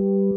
you 0.00 0.31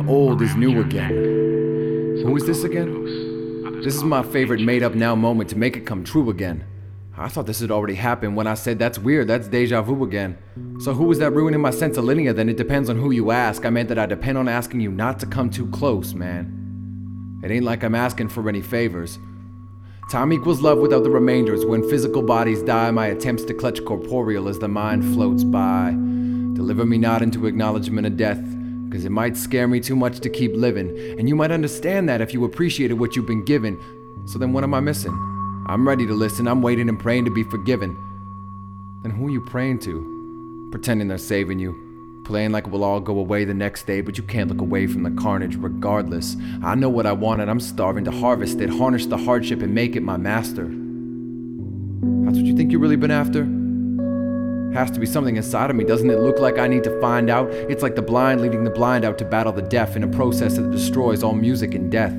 Everything 0.00 0.16
old 0.16 0.40
is 0.40 0.56
new 0.56 0.80
again. 0.80 1.10
Who 2.24 2.34
is 2.34 2.46
this 2.46 2.64
again? 2.64 3.82
This 3.82 3.94
is 3.94 4.02
my 4.02 4.22
favorite 4.22 4.60
made 4.60 4.82
up 4.82 4.94
now 4.94 5.14
moment 5.14 5.50
to 5.50 5.58
make 5.58 5.76
it 5.76 5.84
come 5.84 6.04
true 6.04 6.30
again. 6.30 6.64
I 7.18 7.28
thought 7.28 7.46
this 7.46 7.60
had 7.60 7.70
already 7.70 7.96
happened 7.96 8.34
when 8.34 8.46
I 8.46 8.54
said 8.54 8.78
that's 8.78 8.98
weird, 8.98 9.28
that's 9.28 9.46
deja 9.48 9.82
vu 9.82 10.02
again. 10.02 10.38
So 10.80 10.94
who 10.94 11.12
is 11.12 11.18
that 11.18 11.32
ruining 11.32 11.60
my 11.60 11.70
sense 11.70 11.98
of 11.98 12.04
linear? 12.04 12.32
Then 12.32 12.48
it 12.48 12.56
depends 12.56 12.88
on 12.88 12.96
who 12.96 13.10
you 13.10 13.30
ask. 13.30 13.66
I 13.66 13.70
meant 13.70 13.90
that 13.90 13.98
I 13.98 14.06
depend 14.06 14.38
on 14.38 14.48
asking 14.48 14.80
you 14.80 14.90
not 14.90 15.20
to 15.20 15.26
come 15.26 15.50
too 15.50 15.66
close, 15.66 16.14
man. 16.14 17.40
It 17.44 17.50
ain't 17.50 17.66
like 17.66 17.84
I'm 17.84 17.94
asking 17.94 18.30
for 18.30 18.48
any 18.48 18.62
favors. 18.62 19.18
Time 20.10 20.32
equals 20.32 20.62
love 20.62 20.78
without 20.78 21.02
the 21.02 21.10
remainders. 21.10 21.66
When 21.66 21.86
physical 21.90 22.22
bodies 22.22 22.62
die, 22.62 22.90
my 22.90 23.08
attempts 23.08 23.44
to 23.44 23.54
clutch 23.54 23.84
corporeal 23.84 24.48
as 24.48 24.58
the 24.58 24.68
mind 24.68 25.04
floats 25.12 25.44
by. 25.44 25.90
Deliver 26.54 26.86
me 26.86 26.96
not 26.96 27.20
into 27.20 27.46
acknowledgement 27.46 28.06
of 28.06 28.16
death, 28.16 28.42
because 28.90 29.04
it 29.04 29.10
might 29.10 29.36
scare 29.36 29.68
me 29.68 29.78
too 29.78 29.94
much 29.94 30.18
to 30.18 30.28
keep 30.28 30.52
living. 30.52 30.88
And 31.16 31.28
you 31.28 31.36
might 31.36 31.52
understand 31.52 32.08
that 32.08 32.20
if 32.20 32.34
you 32.34 32.44
appreciated 32.44 32.94
what 32.94 33.14
you've 33.14 33.26
been 33.26 33.44
given. 33.44 33.78
So 34.26 34.36
then 34.36 34.52
what 34.52 34.64
am 34.64 34.74
I 34.74 34.80
missing? 34.80 35.12
I'm 35.68 35.86
ready 35.86 36.08
to 36.08 36.12
listen, 36.12 36.48
I'm 36.48 36.60
waiting 36.60 36.88
and 36.88 36.98
praying 36.98 37.24
to 37.26 37.30
be 37.30 37.44
forgiven. 37.44 37.96
Then 39.02 39.12
who 39.12 39.28
are 39.28 39.30
you 39.30 39.42
praying 39.42 39.78
to? 39.80 40.68
Pretending 40.72 41.06
they're 41.06 41.18
saving 41.18 41.60
you. 41.60 42.22
Playing 42.24 42.50
like 42.50 42.66
it 42.66 42.70
will 42.70 42.82
all 42.82 42.98
go 42.98 43.16
away 43.16 43.44
the 43.44 43.54
next 43.54 43.86
day, 43.86 44.00
but 44.00 44.18
you 44.18 44.24
can't 44.24 44.50
look 44.50 44.60
away 44.60 44.88
from 44.88 45.04
the 45.04 45.22
carnage 45.22 45.54
regardless. 45.56 46.36
I 46.60 46.74
know 46.74 46.88
what 46.88 47.06
I 47.06 47.12
want 47.12 47.40
and 47.40 47.50
I'm 47.50 47.60
starving 47.60 48.04
to 48.06 48.10
harvest 48.10 48.60
it, 48.60 48.70
harness 48.70 49.06
the 49.06 49.16
hardship 49.16 49.62
and 49.62 49.72
make 49.72 49.94
it 49.94 50.02
my 50.02 50.16
master. 50.16 50.64
That's 52.24 52.38
what 52.38 52.46
you 52.46 52.56
think 52.56 52.72
you've 52.72 52.82
really 52.82 52.96
been 52.96 53.12
after? 53.12 53.59
Has 54.72 54.90
to 54.92 55.00
be 55.00 55.06
something 55.06 55.36
inside 55.36 55.68
of 55.68 55.74
me. 55.74 55.82
Doesn't 55.82 56.10
it 56.10 56.20
look 56.20 56.38
like 56.38 56.56
I 56.56 56.68
need 56.68 56.84
to 56.84 57.00
find 57.00 57.28
out? 57.28 57.50
It's 57.50 57.82
like 57.82 57.96
the 57.96 58.02
blind 58.02 58.40
leading 58.40 58.62
the 58.62 58.70
blind 58.70 59.04
out 59.04 59.18
to 59.18 59.24
battle 59.24 59.52
the 59.52 59.62
deaf 59.62 59.96
in 59.96 60.04
a 60.04 60.08
process 60.08 60.56
that 60.56 60.70
destroys 60.70 61.24
all 61.24 61.34
music 61.34 61.74
and 61.74 61.90
death. 61.90 62.14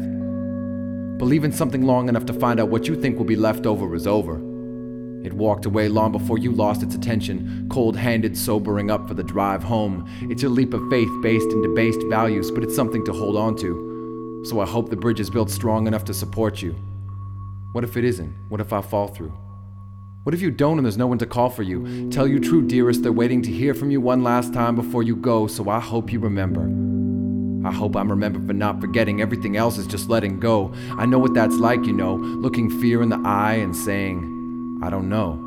Believe 1.18 1.46
in 1.46 1.54
something 1.54 1.84
long 1.84 2.10
enough 2.10 2.26
to 2.26 2.34
find 2.34 2.60
out 2.60 2.68
what 2.68 2.90
you 2.90 3.00
think 3.00 3.18
will 3.18 3.26
be 3.26 3.38
left 3.38 3.66
over 3.66 3.96
is 3.96 4.06
over. 4.06 4.36
It 5.24 5.34
walked 5.34 5.66
away 5.66 5.88
long 5.88 6.12
before 6.12 6.40
you 6.40 6.52
lost 6.52 6.84
its 6.84 6.94
attention, 6.94 7.70
cold 7.72 7.96
handed, 7.96 8.38
sobering 8.38 8.92
up 8.92 9.08
for 9.08 9.14
the 9.14 9.24
drive 9.24 9.64
home. 9.64 10.10
It's 10.24 10.44
a 10.44 10.50
leap 10.50 10.74
of 10.74 10.90
faith 10.90 11.12
based 11.22 11.50
in 11.52 11.62
debased 11.62 12.02
values, 12.10 12.52
but 12.52 12.64
it's 12.64 12.76
something 12.76 13.06
to 13.06 13.14
hold 13.14 13.38
on 13.38 13.56
to. 13.58 14.44
So 14.46 14.60
I 14.60 14.66
hope 14.66 14.90
the 14.90 14.98
bridge 14.98 15.20
is 15.20 15.30
built 15.30 15.52
strong 15.52 15.88
enough 15.88 16.04
to 16.06 16.14
support 16.14 16.62
you. 16.62 16.76
What 17.72 17.86
if 17.86 17.96
it 17.96 18.04
isn't? 18.04 18.36
What 18.50 18.60
if 18.60 18.74
I 18.74 18.82
fall 18.82 19.08
through? 19.08 19.32
What 20.24 20.36
if 20.36 20.42
you 20.42 20.52
don't 20.52 20.78
and 20.78 20.86
there's 20.86 21.00
no 21.00 21.08
one 21.08 21.18
to 21.18 21.26
call 21.26 21.50
for 21.50 21.64
you? 21.64 22.08
Tell 22.12 22.28
you 22.28 22.40
true, 22.40 22.62
dearest, 22.62 23.02
they're 23.02 23.12
waiting 23.12 23.42
to 23.42 23.52
hear 23.52 23.74
from 23.74 23.90
you 23.90 24.00
one 24.00 24.22
last 24.22 24.54
time 24.54 24.76
before 24.76 25.02
you 25.02 25.16
go, 25.16 25.48
so 25.48 25.68
I 25.68 25.80
hope 25.80 26.14
you 26.14 26.20
remember. 26.20 26.62
I 27.68 27.74
hope 27.74 27.96
I'm 27.96 28.08
remembered 28.08 28.46
for 28.46 28.54
not 28.54 28.80
forgetting. 28.80 29.20
Everything 29.20 29.58
else 29.58 29.80
is 29.80 29.88
just 29.88 30.10
letting 30.10 30.40
go. 30.40 30.76
I 30.92 31.08
know 31.08 31.18
what 31.18 31.34
that's 31.34 31.56
like, 31.56 31.86
you 31.86 31.94
know, 31.94 32.18
looking 32.18 32.70
fear 32.70 33.02
in 33.02 33.10
the 33.10 33.20
eye 33.26 33.56
and 33.56 33.76
saying, 33.76 34.80
I 34.84 34.92
don't 34.92 35.10
know. 35.10 35.40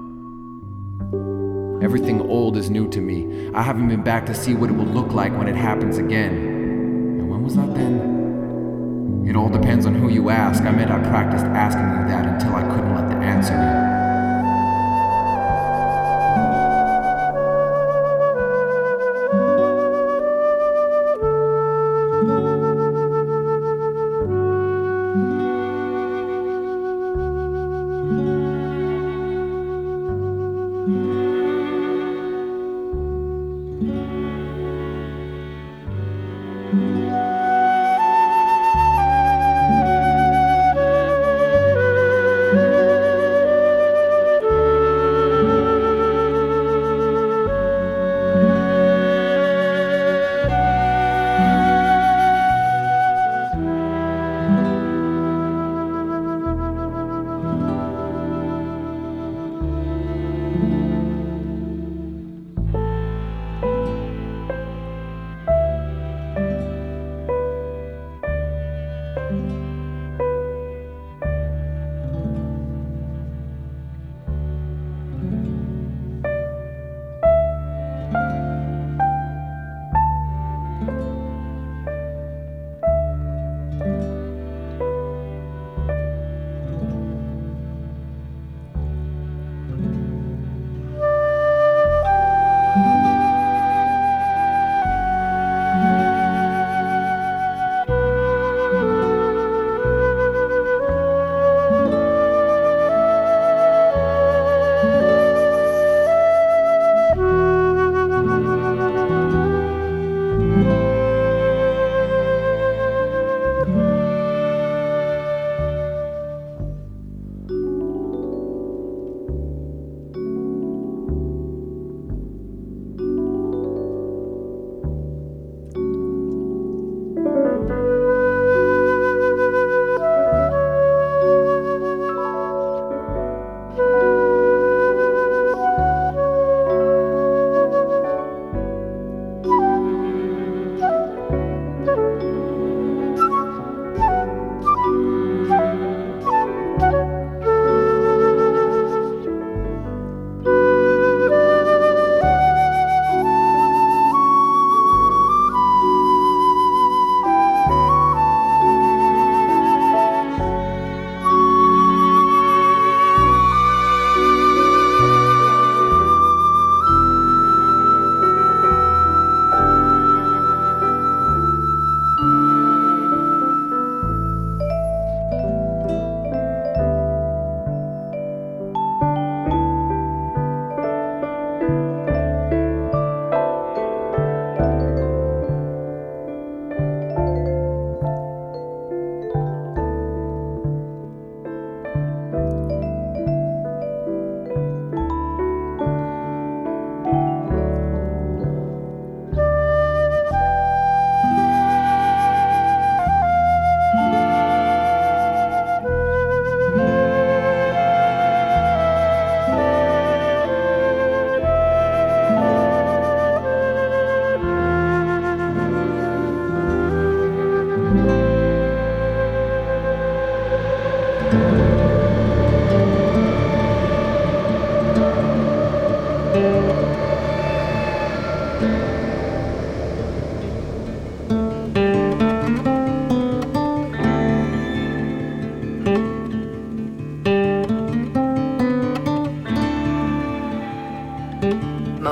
Everything 1.81 2.21
old 2.23 2.57
is 2.57 2.69
new 2.69 2.89
to 2.91 3.01
me. 3.01 3.53
I 3.55 3.63
haven't 3.63 3.87
been 3.87 4.03
back 4.03 4.27
to 4.27 4.35
see 4.35 4.55
what 4.55 4.71
it 4.71 4.73
will 4.73 4.87
look 4.87 5.13
like 5.13 5.37
when 5.39 5.47
it 5.47 5.55
happens 5.55 5.99
again. 5.99 6.35
And 6.35 7.31
when 7.31 7.45
was 7.45 7.55
that 7.55 7.73
then? 7.77 9.25
It 9.29 9.37
all 9.37 9.51
depends 9.51 9.87
on 9.87 9.95
who 9.95 10.09
you 10.09 10.31
ask. 10.31 10.65
I 10.65 10.73
meant 10.73 10.91
I 10.91 10.99
practiced 10.99 11.45
asking 11.45 11.85
you 11.85 12.09
that 12.09 12.27
until 12.27 12.57
I 12.57 12.63
couldn't 12.63 12.93
let 12.93 13.09
the 13.09 13.25
answer 13.25 13.55
in. 13.55 13.94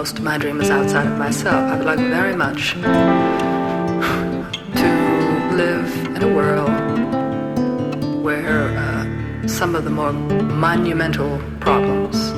Most 0.03 0.19
of 0.19 0.25
my 0.25 0.37
dream 0.37 0.61
is 0.61 0.69
outside 0.69 1.07
of 1.07 1.17
myself. 1.17 1.71
I 1.71 1.77
would 1.77 1.87
like 1.87 2.01
very 2.01 2.35
much 2.35 2.73
to 2.73 2.81
live 5.55 6.07
in 6.17 6.23
a 6.25 6.27
world 6.27 6.69
where 8.21 8.77
uh, 8.77 9.47
some 9.47 9.77
of 9.77 9.85
the 9.85 9.91
more 9.91 10.13
monumental 10.13 11.41
problems 11.61 12.33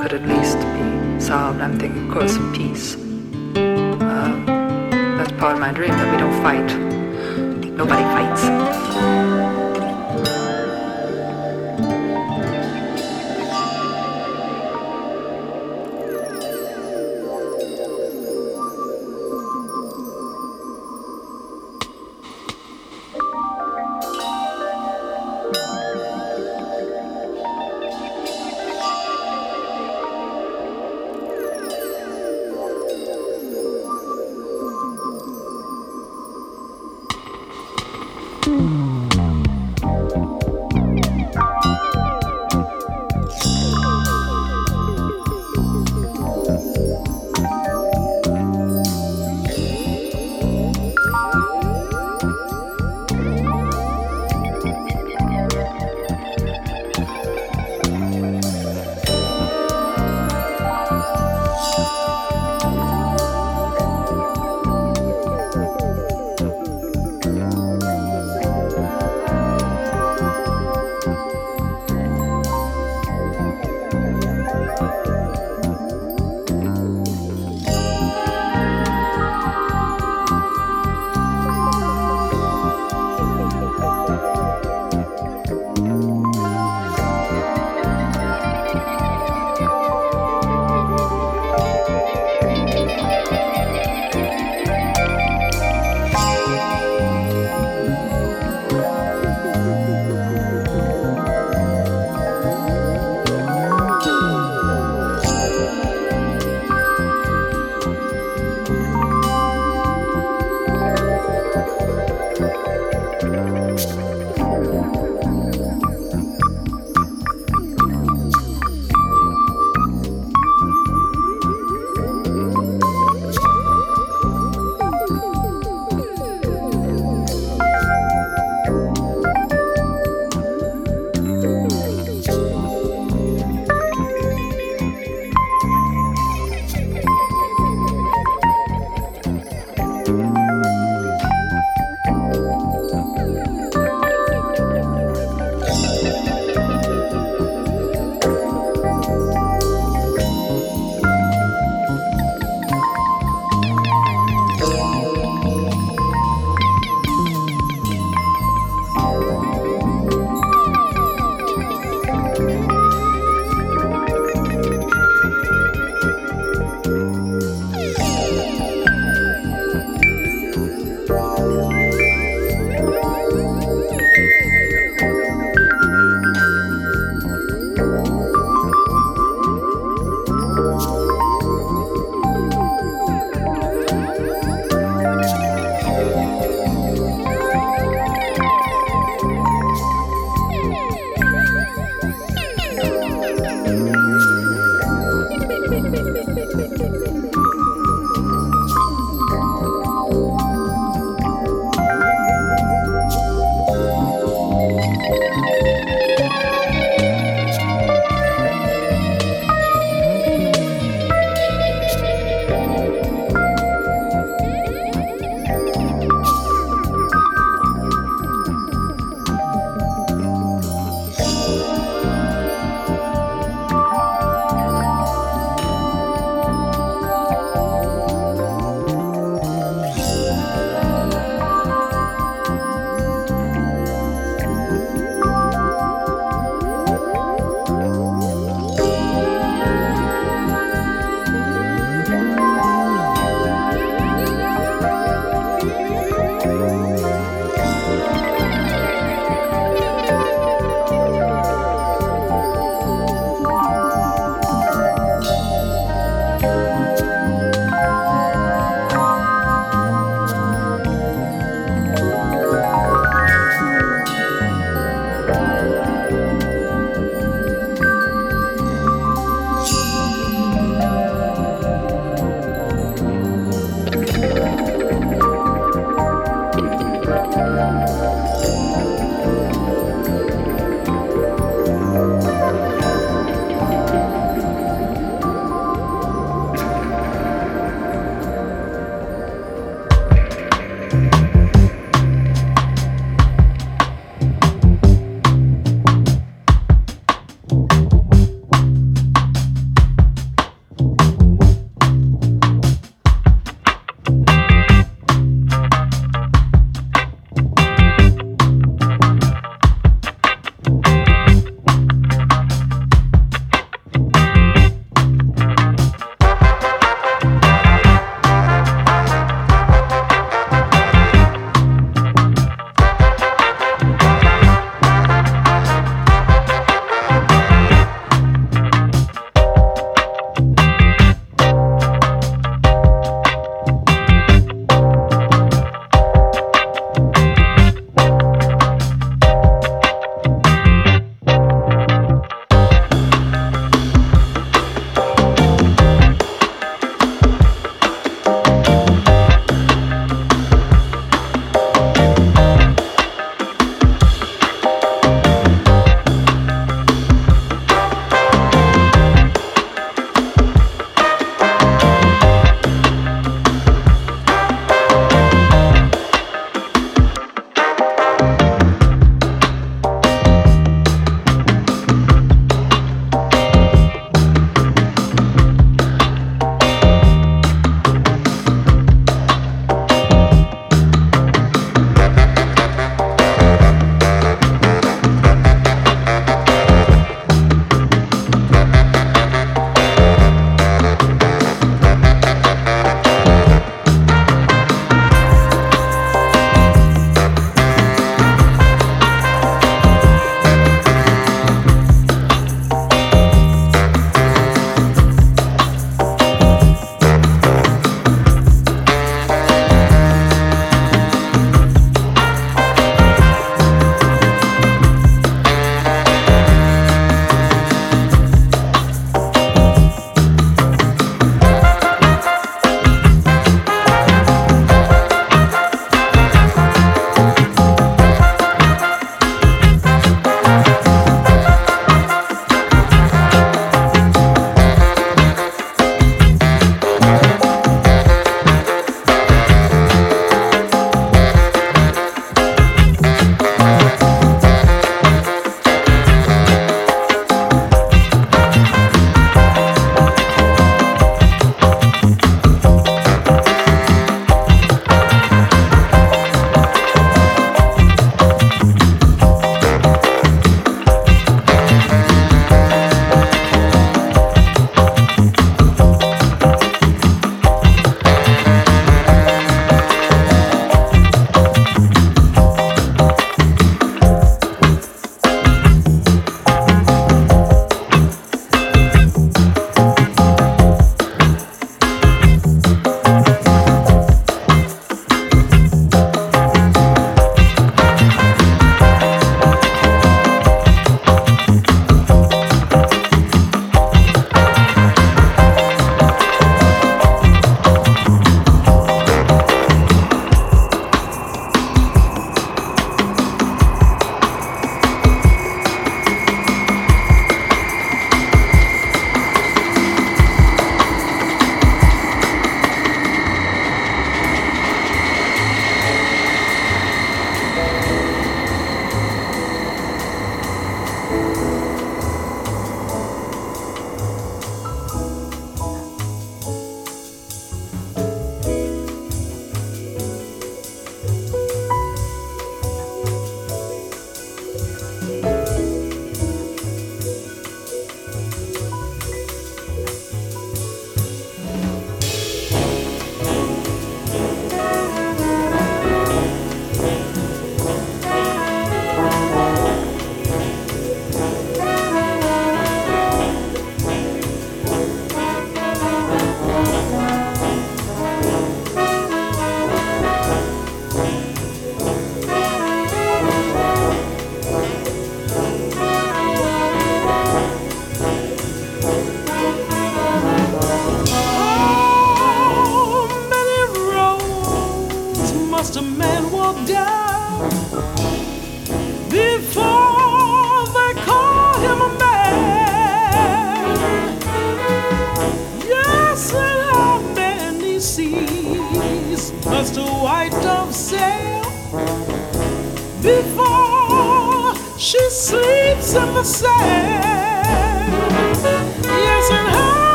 could 0.00 0.12
at 0.12 0.24
least 0.28 0.58
be 0.76 1.20
solved. 1.20 1.60
I'm 1.60 1.76
thinking, 1.80 2.06
of 2.06 2.12
course, 2.14 2.36
of 2.36 2.54
peace. 2.54 2.94
Uh, 2.94 3.00
that's 5.16 5.32
part 5.32 5.54
of 5.54 5.58
my 5.58 5.72
dream 5.72 5.90
that 5.90 6.12
we 6.12 6.16
don't 6.16 6.42
fight. 6.44 6.72
Nobody 7.74 8.04
fights. 8.14 9.19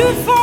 Before 0.00 0.39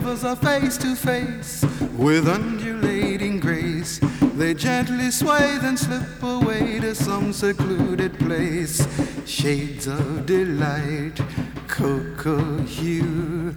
lovers 0.00 0.24
are 0.24 0.36
face 0.36 0.78
to 0.78 0.96
face 0.96 1.62
with 1.92 2.26
undulating 2.26 3.38
grace. 3.38 4.00
They 4.34 4.54
gently 4.54 5.10
sway, 5.10 5.58
then 5.60 5.76
slip 5.76 6.22
away 6.22 6.80
to 6.80 6.94
some 6.94 7.34
secluded 7.34 8.18
place. 8.18 8.78
Shades 9.26 9.86
of 9.86 10.24
delight, 10.24 11.20
cocoa 11.68 12.62
hue, 12.62 13.54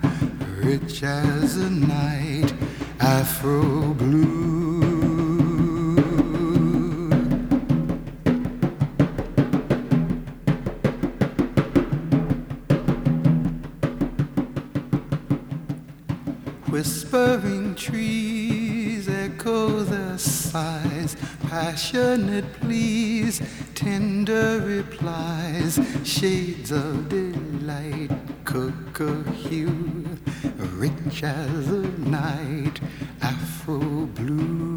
rich 0.57 1.03
as 1.03 1.55
a 1.55 1.69
night, 1.69 2.53
afro 2.99 3.93
blue. 3.93 4.52
as 31.23 31.69
a 31.69 31.87
night 31.99 32.81
afro 33.21 33.79
blue. 34.17 34.73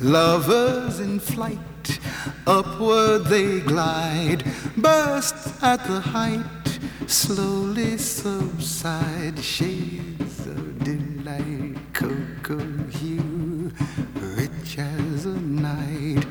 Lovers 0.00 1.00
in 1.00 1.20
flight, 1.20 2.00
upward 2.46 3.26
they 3.26 3.60
glide, 3.60 4.44
burst 4.76 5.34
at 5.62 5.84
the 5.86 6.00
height, 6.00 6.78
slowly 7.06 7.98
subside, 7.98 9.38
shades 9.38 10.46
of 10.46 10.84
delight, 10.84 11.76
cocoa 11.92 12.58
hue, 12.98 13.70
rich 14.20 14.78
as 14.78 15.26
a 15.26 15.38
night 15.38 16.24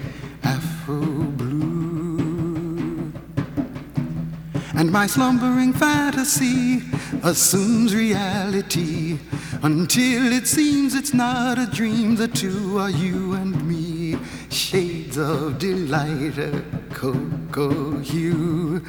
afro 0.43 1.01
blue. 1.01 3.11
And 4.73 4.91
my 4.91 5.05
slumbering 5.07 5.73
fantasy 5.73 6.81
assumes 7.23 7.95
reality 7.95 9.17
until 9.63 10.31
it 10.31 10.47
seems 10.47 10.95
it's 10.95 11.13
not 11.13 11.57
a 11.57 11.65
dream. 11.67 12.15
The 12.15 12.27
two 12.27 12.77
are 12.77 12.89
you 12.89 13.33
and 13.33 13.67
me, 13.67 14.17
shades 14.49 15.17
of 15.17 15.57
delight, 15.59 16.37
a 16.37 16.63
cocoa 16.93 17.97
hue, 17.99 18.81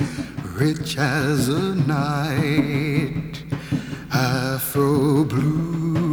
rich 0.54 0.96
as 0.98 1.48
a 1.48 1.74
night, 1.74 3.42
afro 4.12 5.24
blue. 5.24 6.05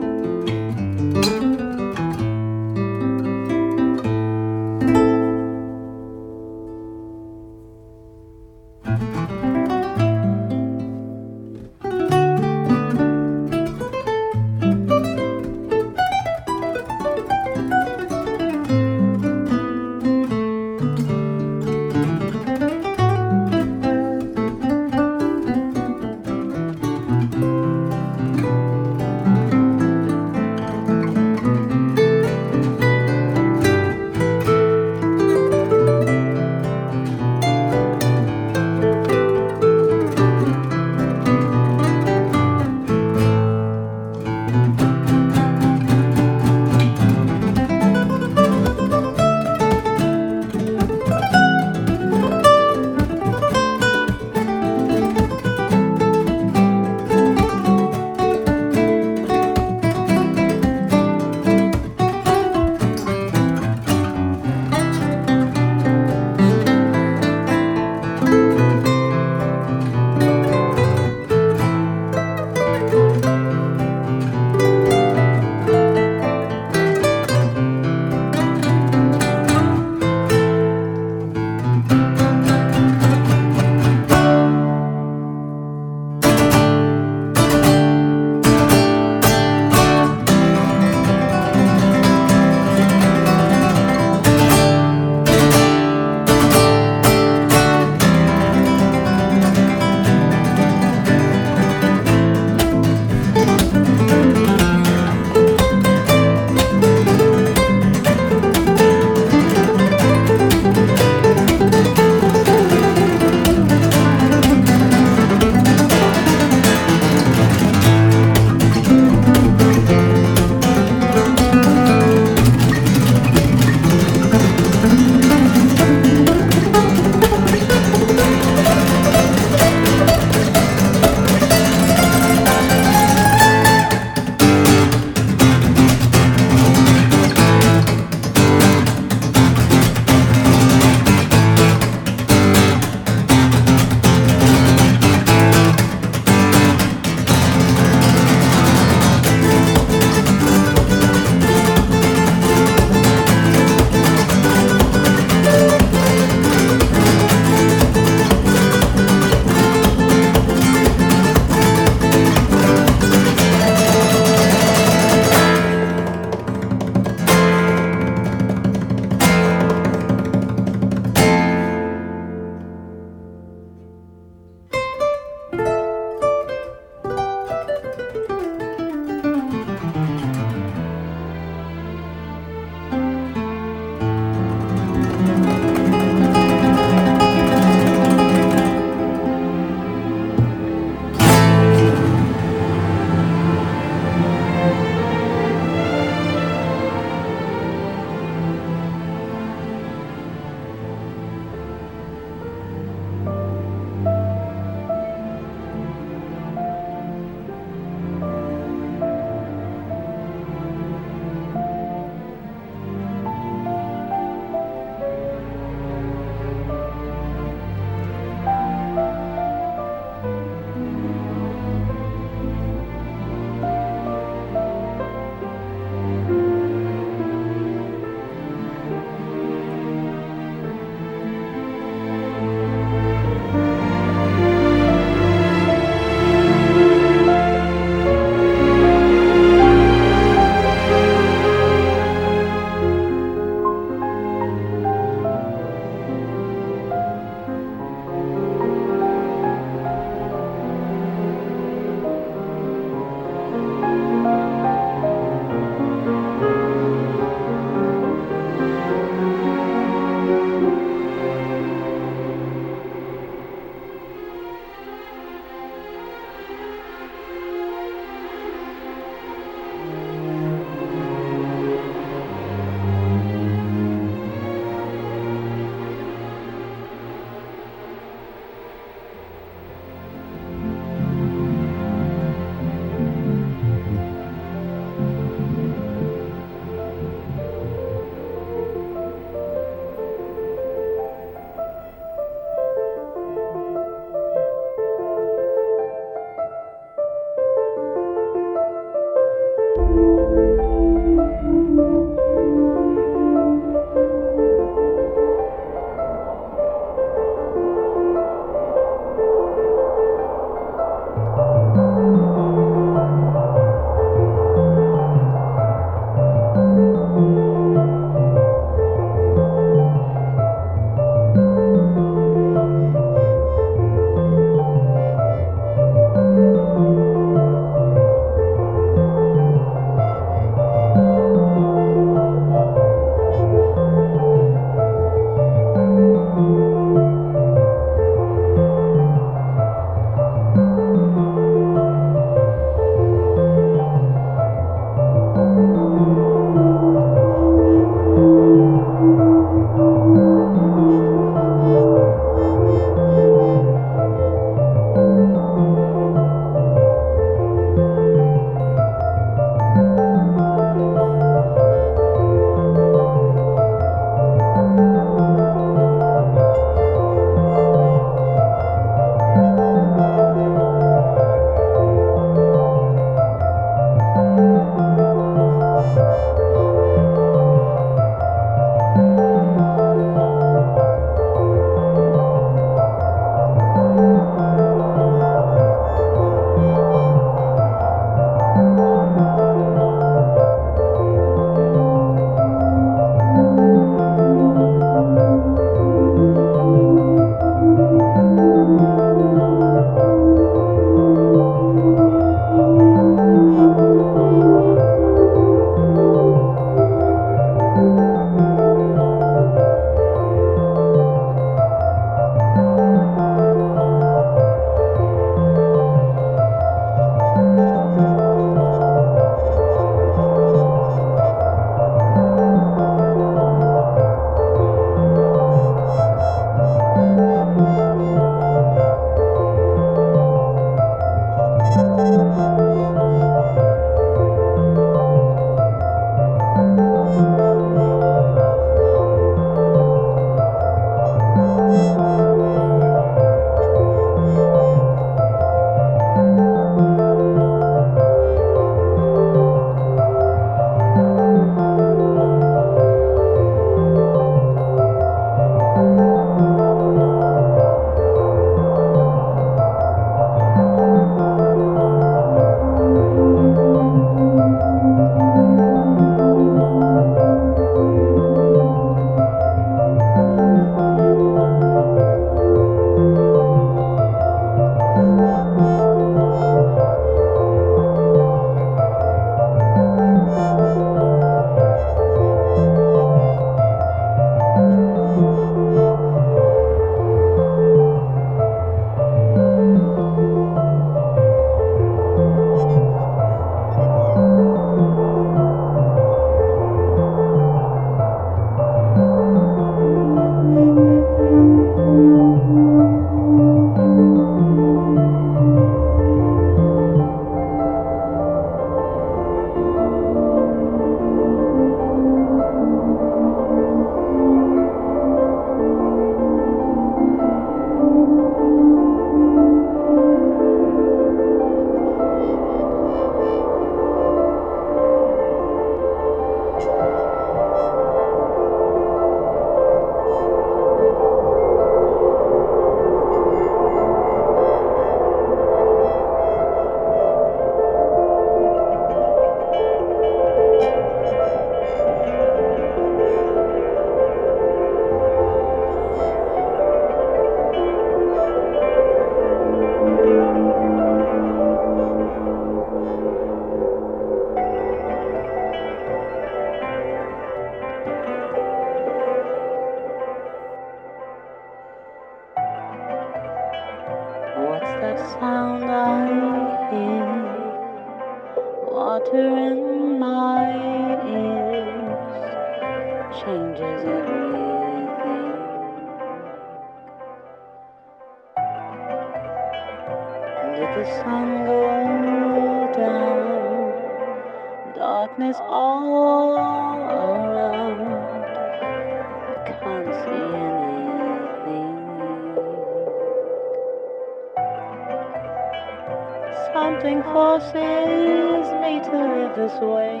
Something 596.58 597.02
forces 597.12 598.46
me 598.62 598.80
to 598.88 598.96
live 599.12 599.36
this 599.36 599.60
way. 599.60 600.00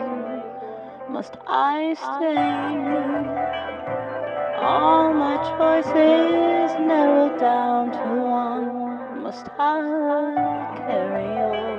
Must 1.10 1.36
I 1.46 1.92
stay? 1.92 2.34
All 4.56 5.12
my 5.12 5.36
choices 5.52 6.70
narrowed 6.80 7.38
down 7.38 7.92
to 7.92 8.22
one. 8.22 9.22
Must 9.22 9.46
I 9.58 9.82
carry 10.78 11.28
on? 11.44 11.76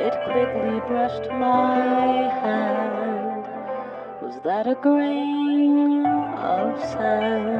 It 0.00 0.14
quickly 0.32 0.80
brushed 0.88 1.28
my 1.32 2.30
hand. 2.40 3.46
Was 4.22 4.40
that 4.42 4.66
a 4.66 4.74
grain 4.74 6.13
of 6.44 6.78
sand 6.90 7.56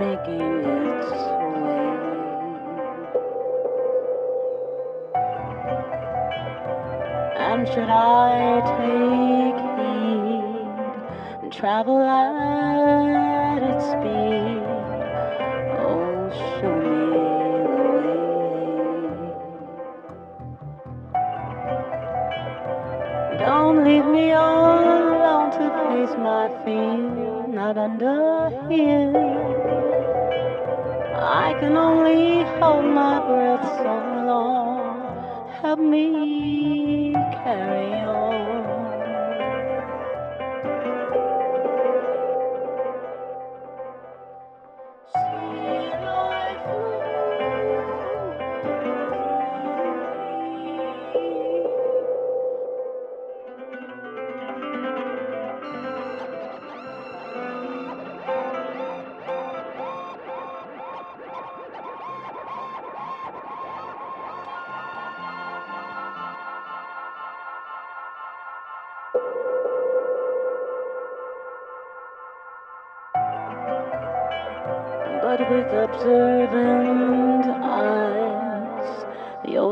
making 0.00 0.64
its 0.64 1.10
way? 1.52 1.84
And 7.38 7.68
should 7.68 7.88
I 7.88 8.60
take 8.74 9.60
heed 9.78 11.44
and 11.44 11.52
travel 11.52 12.02
at 12.02 13.62
its 13.62 13.84
speed? 13.84 14.63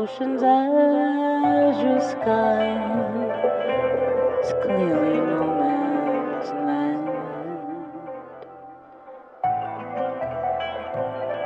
Ocean's 0.03 0.43
azure 0.43 2.01
sky 2.01 2.63
is 4.43 4.51
clearly 4.63 5.17
no 5.31 5.41
man's 5.61 6.49
land. 6.67 7.05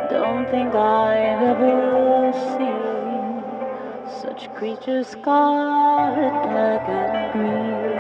Don't 0.10 0.46
think 0.50 0.74
I've 0.74 1.44
ever 1.54 2.34
seen 2.56 3.44
such 4.24 4.52
creatures 4.56 5.08
scarlet, 5.10 6.36
black, 6.50 6.90
and 6.90 7.34
green. 7.34 7.97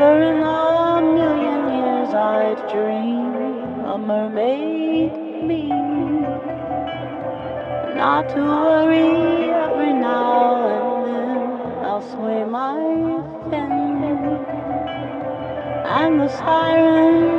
Never 0.00 0.22
in 0.32 0.42
a 0.42 1.02
million 1.02 1.62
years 1.76 2.14
I'd 2.14 2.56
dream 2.72 3.84
a 3.84 3.98
mermaid 3.98 5.12
me. 5.44 5.68
Not 7.98 8.30
to 8.30 8.40
worry 8.40 9.50
every 9.50 9.92
now 9.92 10.64
and 10.64 11.04
then 11.06 11.84
I'll 11.84 12.00
sway 12.00 12.44
my 12.44 12.80
fin. 13.50 13.68
And 15.84 16.20
the 16.22 16.28
siren 16.28 17.29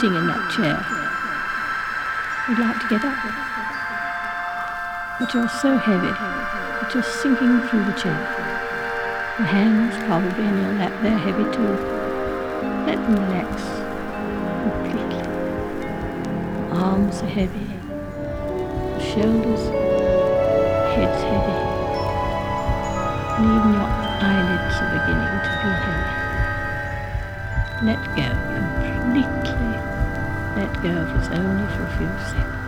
sitting 0.00 0.16
in 0.16 0.26
that 0.26 0.50
chair, 0.50 0.80
you'd 2.48 2.58
like 2.58 2.80
to 2.80 2.88
get 2.88 3.04
up. 3.04 3.18
But 5.20 5.34
you're 5.34 5.48
so 5.48 5.76
heavy 5.76 6.40
you're 6.94 7.04
sinking 7.04 7.60
through 7.68 7.84
the 7.84 7.92
chair. 7.92 8.18
Your 9.38 9.46
hands 9.46 9.94
probably 10.06 10.44
in 10.44 10.58
your 10.58 10.72
lap, 10.74 10.92
they're 11.02 11.16
heavy 11.16 11.44
too. 11.54 11.74
Let 12.84 12.96
them 12.96 13.14
relax 13.14 13.62
completely. 14.64 15.22
Arms 16.76 17.22
are 17.22 17.30
heavy. 17.30 17.68
Shoulders, 18.98 19.64
head's 20.96 21.22
heavy. 21.22 21.58
And 23.38 23.46
even 23.54 23.70
your 23.78 23.90
eyelids 24.26 24.76
are 24.82 24.90
beginning 24.98 25.38
to 25.46 25.50
feel 25.60 25.76
heavy. 25.86 26.10
Let 27.86 28.00
go 28.16 28.29
go 30.82 30.88
if 30.88 31.16
it's 31.16 31.28
only 31.28 31.66
for 31.76 31.82
a 31.82 31.98
few 31.98 32.08
seconds. 32.32 32.59